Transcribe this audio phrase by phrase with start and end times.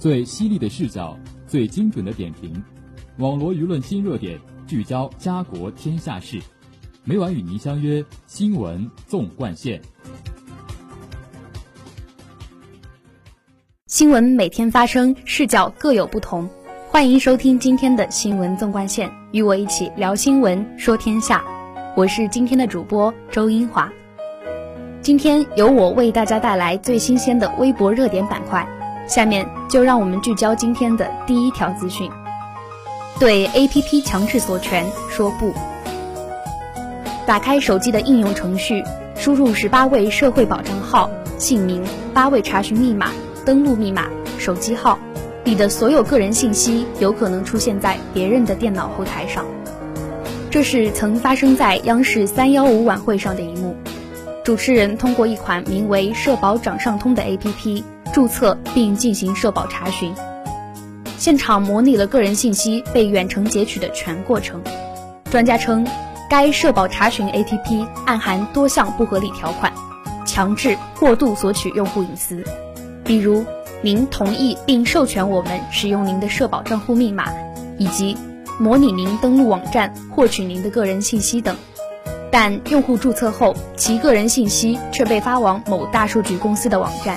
[0.00, 1.14] 最犀利的视角，
[1.46, 2.50] 最精准的点评，
[3.18, 6.40] 网罗舆论新热点，聚焦家国天下事。
[7.04, 9.78] 每晚与您相约《新闻纵贯线》。
[13.88, 16.48] 新闻每天发生，视角各有不同。
[16.88, 21.44] 欢迎收听今天的《新闻纵贯线》，与我一起聊新闻，说天下。
[21.94, 23.92] 我是今天的主播周英华。
[25.02, 28.66] 今天由我为大家带来最新鲜的微博热点板块。
[29.10, 32.08] 下面就让我们聚焦今天的第一条资讯：
[33.18, 35.52] 对 APP 强制索权说不。
[37.26, 38.84] 打开手机的应用程序，
[39.16, 41.82] 输入十八位社会保障号、姓名、
[42.14, 43.10] 八位查询密码、
[43.44, 44.06] 登录密码、
[44.38, 44.96] 手机号，
[45.42, 49.44] 你的所有个人信息有可能出现在别人的电脑后台上。
[50.52, 53.74] 这是曾发生在央视三幺五晚会上的一幕。
[54.42, 60.14] 主持人通过一款名为“社保掌上通”的 APP 注册并进行社保查询，
[61.18, 64.62] 现场模拟了个人信息被远程截取的全过程。
[65.30, 65.86] 专家称，
[66.28, 69.72] 该社保查询 APP 暗含多项不合理条款，
[70.26, 72.42] 强制过度索取用户隐私，
[73.04, 73.44] 比如
[73.82, 77.30] 您同意并授权我们使用您的社保账户密码，
[77.76, 78.16] 以及
[78.58, 81.54] 模拟您登录网站获取您的个人信息等。
[82.30, 87.16] 但用户注册后，其个人信息却被发往某大数据公司的网站，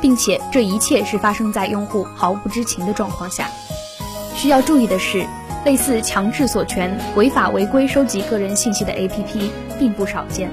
[0.00, 3.48] 并且这一切是发生在用户毫不知情的状况下。
[4.34, 5.26] 需要注意的是，
[5.64, 10.50] 类似强制锁权、违法违规收集个人信息的 APP 并不少见。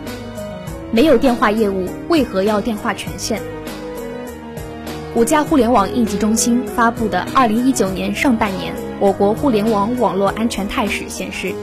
[0.92, 3.42] 没有电话业务，为何要电话权限？
[5.16, 11.54] 五家互联网应急中心发布的二零一九年上半年我国互联网网络安全态势显示，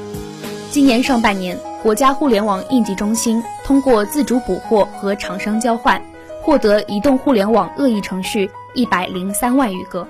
[0.70, 1.58] 今年上半年。
[1.80, 6.02] 国家互联网应急中心通过自主捕获和厂商交换，
[6.42, 10.06] 获得移动互联网恶意程序一百零三万余个。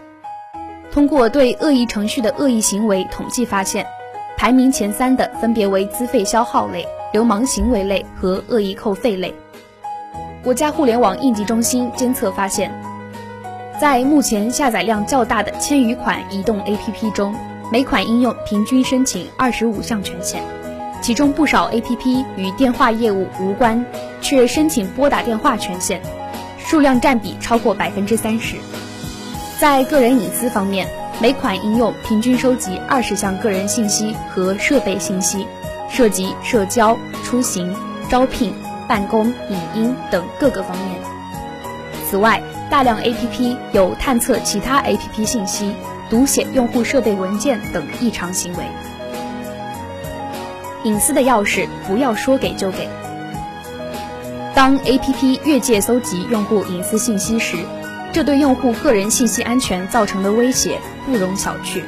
[0.90, 3.86] 通过对恶意程序的恶意行为统计发现，
[4.34, 9.32] 排名前三的分别为资费消耗类、流氓行为类和恶意扣费类。
[10.42, 12.72] 国家互联网应急中心监测发现，
[13.78, 17.34] 在目前下载量较大的千余款移动 APP 中，
[17.70, 20.42] 每款应用平均申请二十五项权限。
[21.00, 23.84] 其中不少 APP 与电话业务无关，
[24.20, 26.00] 却申请拨打电话权限，
[26.58, 28.56] 数量占比超过百分之三十。
[29.60, 30.88] 在个人隐私方面，
[31.20, 35.46] 每款应用平均收集二十项个人信息和设备信息，
[35.90, 37.74] 涉及社交、出行、
[38.08, 38.52] 招聘、
[38.88, 41.00] 办公、影音等各个方面。
[42.10, 45.72] 此外，大量 APP 有探测其他 APP 信息、
[46.10, 48.64] 读写用户设备文件等异常行为。
[50.84, 52.88] 隐私的钥匙不要说给就给。
[54.54, 57.56] 当 APP 越界搜集用户隐私信息时，
[58.12, 61.82] 这对用户个人信息安全造成的威胁不容小觑。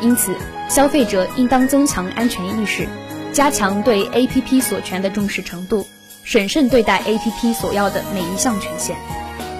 [0.00, 0.34] 因此，
[0.68, 2.88] 消费者应当增强安全意识，
[3.32, 5.86] 加强对 APP 所权的重视程度，
[6.24, 8.96] 审慎对待 APP 所要的每一项权限。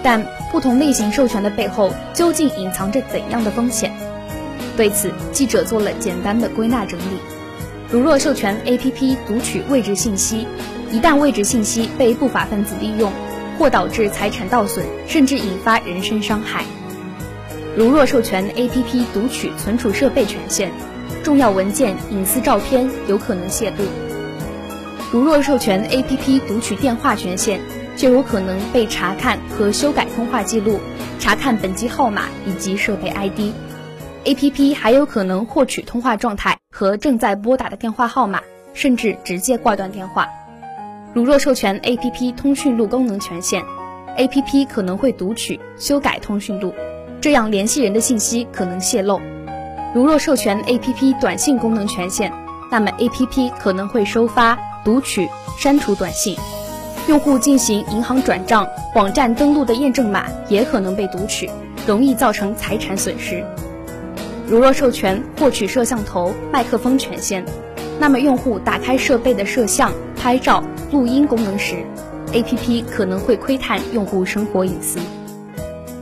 [0.04, 0.22] 但
[0.52, 3.90] 不同类型授权的背后究竟隐藏着怎样的风险？
[4.76, 7.18] 对此，记者做了简单的归纳整理。
[7.90, 10.46] 如若授权 APP 读取位置信息，
[10.92, 13.10] 一旦位置信息被不法分子利用，
[13.58, 16.64] 或导致财产盗损，甚至引发人身伤害；
[17.74, 20.70] 如若授权 APP 读取存储设备权限，
[21.22, 23.86] 重要文件、隐私照片有可能泄露；
[25.10, 27.60] 如若授权 APP 读取电话权限，
[27.96, 30.80] 就有可能被查看和修改通话记录，
[31.18, 33.52] 查看本机号码以及设备 ID。
[34.24, 38.40] APP 还有可能获取通话状态和正在拨打的电话号码，
[38.72, 40.28] 甚至直接挂断电话。
[41.12, 43.62] 如若授权 APP 通讯录功能权限
[44.16, 46.74] ，APP 可能会读取、修改通讯录，
[47.20, 49.20] 这样联系人的信息可能泄露。
[49.94, 52.32] 如若授权 APP 短信功能权限，
[52.70, 56.36] 那么 APP 可能会收发、读取、删除短信。
[57.06, 61.50] 用户进行银行转账、网站登录的验证码也可能被读取，
[61.86, 63.44] 容易造成财产损失。
[64.46, 67.44] 如若授权获取摄像头、麦克风权限，
[67.98, 71.84] 那么用户打开设备的摄像、拍照、录音功能时
[72.32, 74.98] ，APP 可能会窥探用户生活隐私。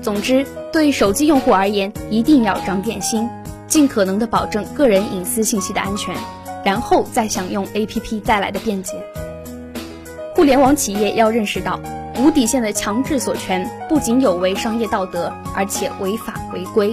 [0.01, 3.29] 总之，对手机用户而言，一定要长点心，
[3.67, 6.15] 尽可能的保证个人隐私信息的安全，
[6.65, 8.95] 然后再享用 APP 带来的便捷。
[10.43, 11.79] 互联网企业要认识到，
[12.19, 16.93] 无底线的强制索权不仅有违商业道德，而且违法违规。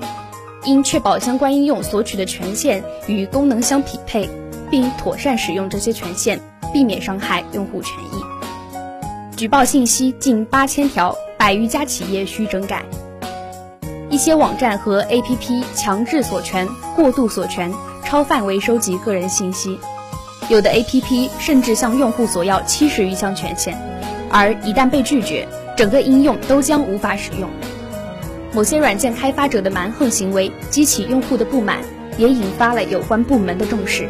[0.65, 4.29] 应确保相关应用索取的权限与功能相匹配，
[4.69, 6.39] 并妥善使用这些权限，
[6.71, 8.23] 避免伤害用户权益。
[9.35, 12.85] 举报信息近八千条，百余家企业需整改。
[14.11, 17.73] 一些网站和 APP 强制索权、过度索权、
[18.05, 19.79] 超范围收集个人信息，
[20.49, 23.75] 有的 APP 甚至向用户索要七十余项权限，
[24.31, 25.47] 而一旦被拒绝，
[25.77, 27.47] 整个应用都将无法使用。
[28.51, 31.77] 某些软件开发者的蛮横行为激起用户的不满，
[32.17, 34.09] 也引发了有关部门的重视。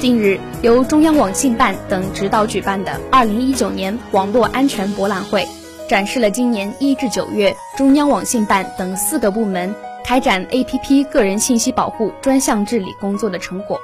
[0.00, 5.46] 近日，由中央网信办等指导举办的2019年网络安全博览会，
[5.90, 13.78] 展示了今年一至九月中央网信办等四个部门开展 APP 个人信息保护专项治理工作的成果，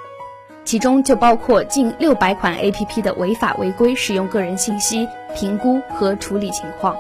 [0.67, 6.97] 其中就包括近六百款 APP 的违法违规使用个人信息评估和处理情况。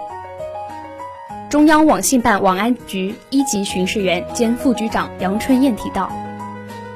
[1.51, 6.11] 中央网信办网安局一级巡视员兼副局长杨春燕提到。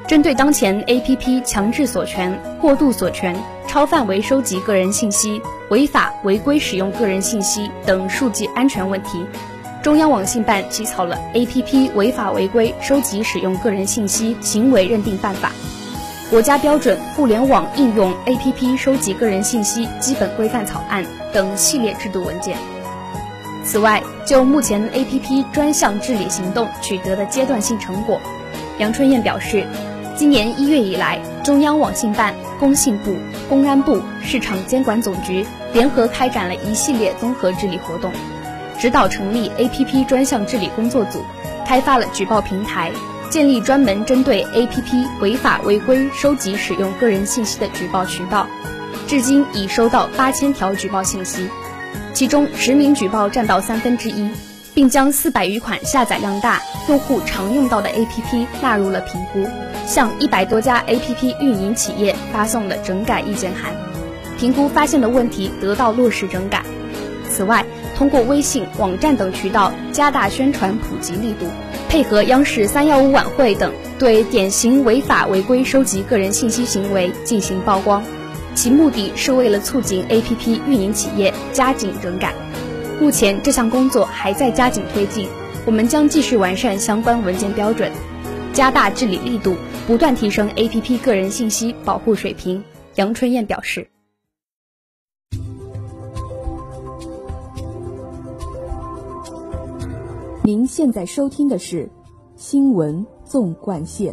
[0.07, 3.35] 针对当前 APP 强制索权、过度索权、
[3.67, 9.25] 超范围收集个人信息、违法违规使用个人信息等数据安全问题，
[9.81, 11.17] 中央网信办起草了
[11.47, 15.49] 《APP 违法违规收集使用个人信息行为认定办法》、
[16.31, 22.57] 国家标准《互联网应用 APP 收集个人信息基本规范草案》等系列制度文件。
[23.65, 28.17] 此外，就目前 APP 专项治理行动取得的阶段性成果，
[28.77, 29.67] 杨春燕表示。
[30.15, 33.15] 今年一月以来，中央网信办、工信部、
[33.49, 38.11] 公安部、市场监管总局联合开展了一系列综合治理活动，
[38.77, 41.25] 指导成立 APP 专项治理工作组，
[41.65, 42.91] 开发了举报平台，
[43.31, 48.45] 建立专门针对 APP 违法违规收集使用个人信息的举报渠道，
[49.07, 51.47] 至今已收到八千条举报信息，
[52.13, 54.29] 其中实名举报占到三分之一，
[54.73, 59.47] 并将四百余款下载量大、用户常用到的 APP 纳入了评估。
[59.87, 63.73] 向一百多家 APP 运营企业发送了整改意见函，
[64.37, 66.63] 评估发现的问题得到落实整改。
[67.29, 67.65] 此外，
[67.97, 71.45] 通过微信、网站等渠道加大宣传普及力度，
[71.91, 78.01] 配合央视三幺五晚会等，对典型违法违规收集个人信息行为进行曝光。
[78.55, 82.33] 其目的是为了促进 APP 运营企业加紧整改。
[82.97, 85.27] 目前这项工作还在加紧推进，
[85.65, 87.91] 我们将继续完善相关文件标准。
[88.53, 92.63] 加大治理力度，不断提升 APP 个人信息保护水平。
[92.95, 93.89] 杨春燕表示
[100.43, 101.83] ：“您现在收听的是
[102.35, 104.11] 《新闻纵贯线》。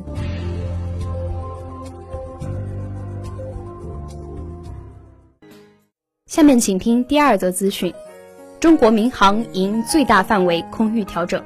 [6.27, 7.95] 下面请听第二则资讯：
[8.61, 11.43] 中国民航迎最大范围空域调整。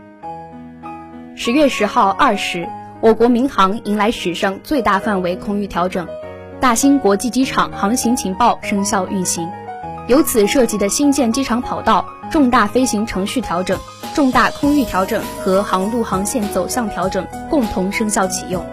[1.36, 2.68] 十月十号二时。”
[3.00, 6.06] 我国民航迎来史上最大范围空域调整，
[6.60, 9.48] 大兴国际机场航行情报生效运行，
[10.06, 13.76] 由此涉及的新建机场跑道、重大飞行程序调整、
[14.14, 18.64] 重大空域调整和航路航线走向调整共同生效启用。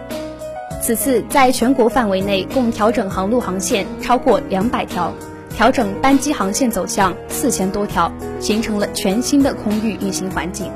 [0.82, 5.12] 此次在全国范围内共调整航路航线超过两百条，
[5.56, 8.10] 调整班机航线走向四千多条，
[8.40, 10.70] 形成了全新的空域运行环境。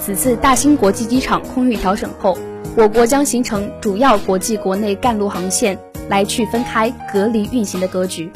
[0.00, 2.36] 此次大兴国际机场空域调整后。
[2.76, 5.78] 我国将形成主要国际国内干路航线
[6.08, 8.32] 来去分开、隔离运行的格局，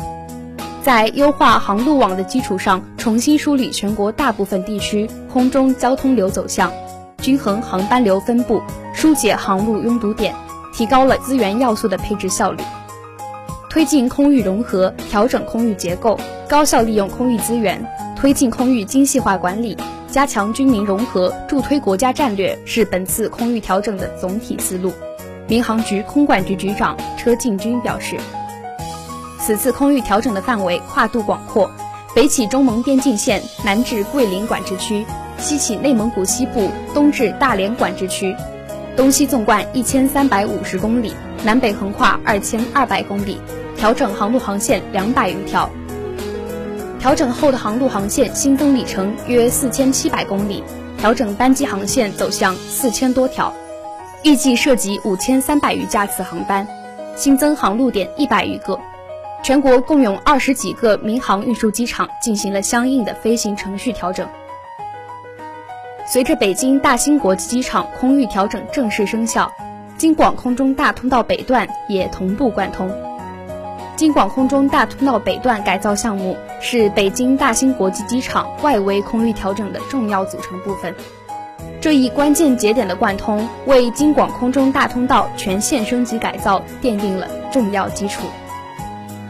[0.88, 6.72] 在优化航路网的基础上，重新梳理全国大部分地区空中交通流走向，
[7.18, 8.62] 均衡航班流分布，
[8.94, 10.34] 疏解航路拥堵点，
[10.72, 12.62] 提高了资源要素的配置效率，
[13.68, 16.18] 推进空域融合，调整空域结构，
[16.48, 19.76] 高效利用空域资源，推进空域精细化管理。
[20.10, 24.90] 加强军民融合，助推国家战略是本次空域调整的总体思路。
[25.48, 28.16] 民航局空管局局长车进军表示，
[29.38, 31.70] 此次空域调整的范围跨度广阔，
[32.14, 35.06] 北起中蒙边境线，南至桂林管制区，
[35.38, 38.36] 西起内蒙古西部，东至大连管制区，
[38.96, 41.14] 东西纵贯一千三百五十公里，
[41.44, 43.38] 南北横跨二千二百公里，
[43.76, 45.70] 调整航路航线两百余条。
[46.98, 50.64] 调整后的航路航线新增里程约四千七百公里，
[50.98, 53.54] 调整班机航线走向四千多条，
[54.24, 56.66] 预计涉及五千三百余架次航班，
[57.16, 58.78] 新增航路点一百余个。
[59.42, 64.28] 全国共有二十几个民航运输机场进行了相应的飞行程序调整。
[66.06, 69.50] 随着北京大兴国际机场空域调整正式生效，
[69.96, 72.90] 京广空中大通道北段也同步贯通。
[73.96, 80.94] 京广空中大通道北段改造项目是北京大兴国际机场外围空域调整的重要组成部分。
[81.80, 88.22] 这一关键节点的贯通，为京广空中大通道全线升级改造奠定了重要基础。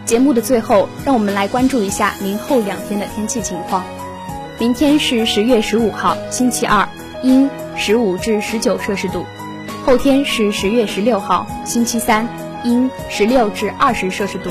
[0.09, 3.85] 节目的最后，让我们来关注一下明后两天的天气情况。
[4.59, 6.88] 明天是十月十五号，星期二，
[7.23, 9.27] 阴，十五至十九摄氏度。
[9.85, 12.27] 后天是十月十六号，星期三，
[12.65, 14.49] 阴，十六至二十摄氏度。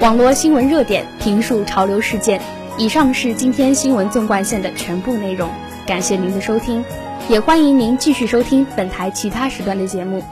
[0.00, 2.40] 网络新闻热点，评述潮流事件。
[2.78, 5.50] 以上是今天新闻纵贯线的全部内容，
[5.84, 6.82] 感谢您的收听，
[7.28, 10.22] 也欢迎您继续收听本台其他时段的节目。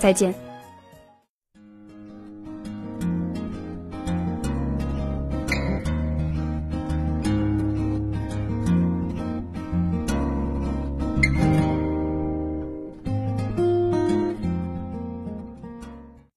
[0.00, 0.51] 再见。